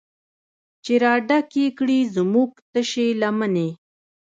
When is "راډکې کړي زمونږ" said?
1.03-2.51